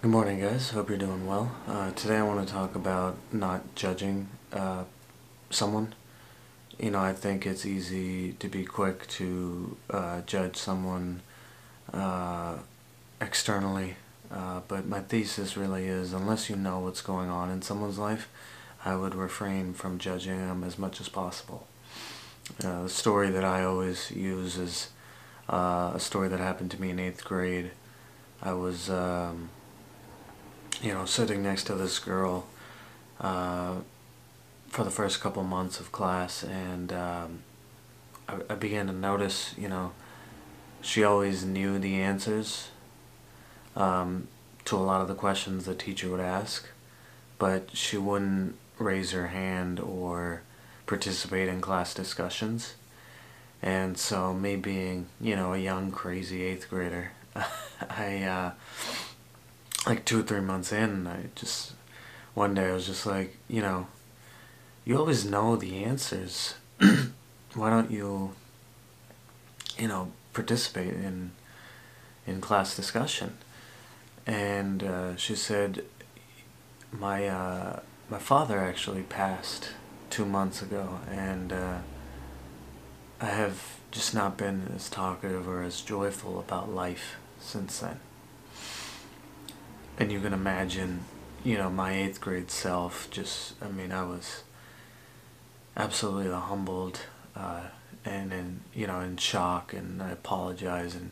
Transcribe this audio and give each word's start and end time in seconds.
Good 0.00 0.12
morning, 0.12 0.38
guys. 0.38 0.70
Hope 0.70 0.90
you're 0.90 0.96
doing 0.96 1.26
well. 1.26 1.50
Uh, 1.66 1.90
today 1.90 2.18
I 2.18 2.22
want 2.22 2.46
to 2.46 2.54
talk 2.54 2.76
about 2.76 3.16
not 3.32 3.74
judging 3.74 4.28
uh, 4.52 4.84
someone. 5.50 5.92
You 6.78 6.92
know, 6.92 7.00
I 7.00 7.12
think 7.12 7.44
it's 7.44 7.66
easy 7.66 8.34
to 8.34 8.46
be 8.46 8.64
quick 8.64 9.08
to 9.08 9.76
uh, 9.90 10.20
judge 10.20 10.54
someone 10.54 11.22
uh, 11.92 12.58
externally, 13.20 13.96
uh, 14.30 14.60
but 14.68 14.86
my 14.86 15.00
thesis 15.00 15.56
really 15.56 15.88
is 15.88 16.12
unless 16.12 16.48
you 16.48 16.54
know 16.54 16.78
what's 16.78 17.00
going 17.00 17.28
on 17.28 17.50
in 17.50 17.60
someone's 17.60 17.98
life, 17.98 18.28
I 18.84 18.94
would 18.94 19.16
refrain 19.16 19.74
from 19.74 19.98
judging 19.98 20.38
them 20.46 20.62
as 20.62 20.78
much 20.78 21.00
as 21.00 21.08
possible. 21.08 21.66
Uh, 22.62 22.84
the 22.84 22.88
story 22.88 23.30
that 23.30 23.44
I 23.44 23.64
always 23.64 24.12
use 24.12 24.58
is 24.58 24.90
a 25.48 25.96
story 25.98 26.28
that 26.28 26.38
happened 26.38 26.70
to 26.70 26.80
me 26.80 26.90
in 26.90 27.00
eighth 27.00 27.24
grade. 27.24 27.72
I 28.40 28.52
was. 28.52 28.88
Um, 28.88 29.50
you 30.82 30.92
know, 30.94 31.04
sitting 31.04 31.42
next 31.42 31.64
to 31.64 31.74
this 31.74 31.98
girl 31.98 32.46
uh, 33.20 33.76
for 34.68 34.84
the 34.84 34.90
first 34.90 35.20
couple 35.20 35.42
months 35.42 35.80
of 35.80 35.90
class, 35.92 36.44
and 36.44 36.92
um, 36.92 37.38
I, 38.28 38.36
I 38.50 38.54
began 38.54 38.86
to 38.86 38.92
notice, 38.92 39.54
you 39.56 39.68
know, 39.68 39.92
she 40.80 41.02
always 41.02 41.44
knew 41.44 41.78
the 41.78 41.96
answers 41.96 42.68
um, 43.74 44.28
to 44.64 44.76
a 44.76 44.78
lot 44.78 45.00
of 45.00 45.08
the 45.08 45.14
questions 45.14 45.64
the 45.64 45.74
teacher 45.74 46.10
would 46.10 46.20
ask, 46.20 46.68
but 47.38 47.70
she 47.76 47.96
wouldn't 47.96 48.56
raise 48.78 49.10
her 49.10 49.28
hand 49.28 49.80
or 49.80 50.42
participate 50.86 51.48
in 51.48 51.60
class 51.60 51.94
discussions. 51.94 52.74
And 53.60 53.98
so, 53.98 54.32
me 54.32 54.54
being, 54.54 55.06
you 55.20 55.34
know, 55.34 55.52
a 55.52 55.58
young, 55.58 55.90
crazy 55.90 56.44
eighth 56.44 56.70
grader, 56.70 57.10
I 57.90 58.22
uh, 58.22 58.50
like 59.88 60.04
two 60.04 60.20
or 60.20 60.22
three 60.22 60.40
months 60.40 60.70
in, 60.70 61.06
I 61.06 61.24
just 61.34 61.72
one 62.34 62.54
day 62.54 62.68
I 62.68 62.72
was 62.72 62.86
just 62.86 63.06
like, 63.06 63.36
you 63.48 63.62
know, 63.62 63.86
you 64.84 64.98
always 64.98 65.24
know 65.24 65.56
the 65.56 65.82
answers. 65.82 66.54
Why 67.54 67.70
don't 67.70 67.90
you, 67.90 68.32
you 69.78 69.88
know, 69.88 70.12
participate 70.34 70.92
in 70.92 71.32
in 72.26 72.42
class 72.42 72.76
discussion? 72.76 73.38
And 74.26 74.82
uh, 74.82 75.16
she 75.16 75.34
said, 75.34 75.84
my 76.92 77.26
uh, 77.26 77.80
my 78.10 78.18
father 78.18 78.58
actually 78.58 79.04
passed 79.04 79.70
two 80.10 80.26
months 80.26 80.60
ago, 80.60 81.00
and 81.10 81.50
uh, 81.50 81.78
I 83.22 83.26
have 83.26 83.78
just 83.90 84.14
not 84.14 84.36
been 84.36 84.70
as 84.76 84.90
talkative 84.90 85.48
or 85.48 85.62
as 85.62 85.80
joyful 85.80 86.38
about 86.38 86.70
life 86.70 87.16
since 87.40 87.78
then. 87.78 88.00
And 89.98 90.12
you 90.12 90.20
can 90.20 90.32
imagine, 90.32 91.00
you 91.44 91.58
know, 91.58 91.68
my 91.68 91.92
eighth 91.92 92.20
grade 92.20 92.52
self 92.52 93.10
just, 93.10 93.54
I 93.60 93.68
mean, 93.68 93.90
I 93.90 94.04
was 94.04 94.44
absolutely 95.76 96.32
humbled 96.32 97.00
uh, 97.34 97.62
and, 98.04 98.32
and, 98.32 98.60
you 98.72 98.86
know, 98.86 99.00
in 99.00 99.16
shock 99.16 99.72
and 99.72 100.00
I 100.00 100.10
apologize. 100.10 100.94
And, 100.94 101.10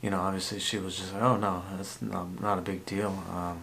you 0.00 0.08
know, 0.08 0.20
obviously 0.20 0.60
she 0.60 0.78
was 0.78 0.96
just 0.96 1.12
like, 1.12 1.22
oh, 1.22 1.36
no, 1.36 1.62
that's 1.76 2.00
not, 2.00 2.40
not 2.40 2.58
a 2.58 2.62
big 2.62 2.86
deal. 2.86 3.22
Um, 3.30 3.62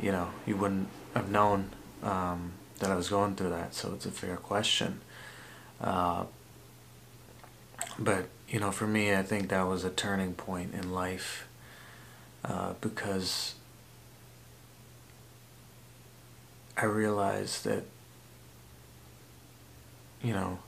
you 0.00 0.12
know, 0.12 0.30
you 0.46 0.56
wouldn't 0.56 0.88
have 1.14 1.30
known 1.30 1.70
um, 2.02 2.52
that 2.78 2.90
I 2.90 2.94
was 2.94 3.10
going 3.10 3.36
through 3.36 3.50
that, 3.50 3.74
so 3.74 3.92
it's 3.92 4.06
a 4.06 4.10
fair 4.10 4.36
question. 4.36 5.02
Uh, 5.78 6.24
but, 7.98 8.28
you 8.48 8.60
know, 8.60 8.70
for 8.70 8.86
me, 8.86 9.14
I 9.14 9.22
think 9.22 9.50
that 9.50 9.66
was 9.68 9.84
a 9.84 9.90
turning 9.90 10.32
point 10.32 10.72
in 10.74 10.92
life 10.92 11.46
uh, 12.44 12.74
because 12.80 13.54
I 16.76 16.84
realize 16.84 17.62
that, 17.62 17.84
you 20.22 20.32
know, 20.32 20.58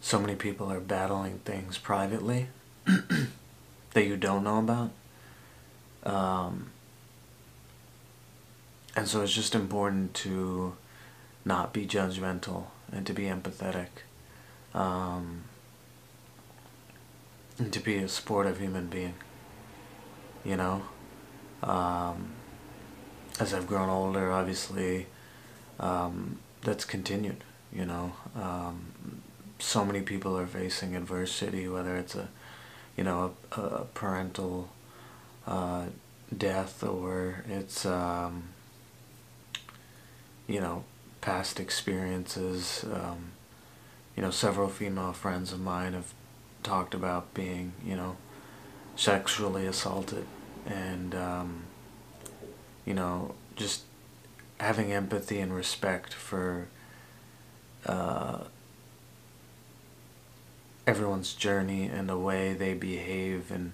so 0.00 0.20
many 0.20 0.34
people 0.34 0.70
are 0.70 0.80
battling 0.80 1.40
things 1.40 1.78
privately 1.78 2.48
that 2.86 4.06
you 4.06 4.16
don't 4.16 4.44
know 4.44 4.58
about. 4.58 4.90
Um, 6.04 6.70
and 8.94 9.08
so 9.08 9.22
it's 9.22 9.32
just 9.32 9.54
important 9.54 10.14
to 10.14 10.76
not 11.44 11.72
be 11.72 11.86
judgmental 11.86 12.66
and 12.92 13.06
to 13.06 13.12
be 13.12 13.24
empathetic. 13.24 13.88
Um, 14.74 15.44
and 17.58 17.72
to 17.72 17.80
be 17.80 17.96
a 17.96 18.08
supportive 18.08 18.58
human 18.58 18.86
being 18.86 19.14
you 20.46 20.56
know. 20.56 20.82
Um, 21.62 22.32
as 23.40 23.52
I've 23.52 23.66
grown 23.66 23.88
older, 23.88 24.30
obviously, 24.30 25.06
um, 25.80 26.38
that's 26.62 26.84
continued, 26.84 27.42
you 27.72 27.84
know. 27.84 28.12
Um, 28.34 28.86
so 29.58 29.84
many 29.84 30.00
people 30.00 30.38
are 30.38 30.46
facing 30.46 30.94
adversity, 30.94 31.68
whether 31.68 31.96
it's 31.96 32.14
a, 32.14 32.28
you 32.96 33.04
know, 33.04 33.34
a, 33.52 33.60
a 33.60 33.84
parental 33.92 34.70
uh, 35.46 35.86
death 36.36 36.82
or 36.84 37.44
it's, 37.48 37.84
um, 37.84 38.44
you 40.46 40.60
know, 40.60 40.84
past 41.20 41.58
experiences. 41.58 42.84
Um, 42.90 43.32
you 44.16 44.22
know, 44.22 44.30
several 44.30 44.68
female 44.68 45.12
friends 45.12 45.52
of 45.52 45.60
mine 45.60 45.92
have 45.92 46.14
talked 46.62 46.94
about 46.94 47.34
being, 47.34 47.72
you 47.84 47.96
know, 47.96 48.16
sexually 48.94 49.66
assaulted 49.66 50.26
and 50.66 51.14
um, 51.14 51.62
you 52.84 52.94
know 52.94 53.34
just 53.54 53.82
having 54.58 54.92
empathy 54.92 55.38
and 55.38 55.54
respect 55.54 56.12
for 56.12 56.68
uh, 57.86 58.38
everyone's 60.86 61.34
journey 61.34 61.84
and 61.84 62.08
the 62.08 62.18
way 62.18 62.52
they 62.52 62.74
behave 62.74 63.50
and 63.50 63.72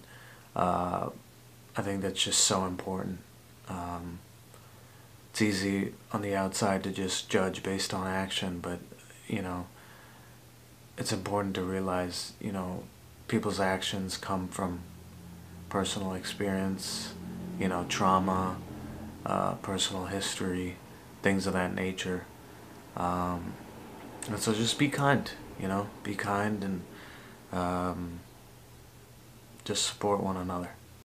uh, 0.55 1.09
I 1.77 1.83
think 1.83 2.03
that's 2.03 2.23
just 2.23 2.41
so 2.41 2.67
important. 2.67 3.21
Um, 3.69 4.19
it's 5.31 5.41
easy 5.41 5.95
on 6.13 6.21
the 6.21 6.35
outside 6.37 6.83
to 6.85 6.91
just 6.91 7.31
judge 7.31 7.63
based 7.63 7.95
on 7.95 8.07
action, 8.07 8.59
but 8.61 8.81
you 9.27 9.41
know, 9.41 9.67
it's 10.99 11.13
important 11.13 11.55
to 11.55 11.63
realize, 11.63 12.33
you 12.41 12.53
know, 12.53 12.83
people's 13.29 13.61
actions 13.61 14.19
come 14.19 14.49
from 14.49 14.81
personal 15.73 16.13
experience, 16.13 17.15
you 17.59 17.67
know, 17.67 17.87
trauma, 17.89 18.59
uh, 19.25 19.55
personal 19.55 20.05
history, 20.05 20.77
things 21.23 21.47
of 21.47 21.55
that 21.55 21.75
nature. 21.75 22.27
Um, 22.95 23.55
and 24.29 24.39
so 24.39 24.53
just 24.53 24.79
be 24.79 24.91
kind, 24.91 25.31
you 25.59 25.69
know, 25.69 25.89
be 26.03 26.15
kind 26.15 26.63
and 26.63 26.83
um, 27.59 28.21
just 29.65 29.87
support 29.87 30.23
one 30.23 30.37
another. 30.37 30.73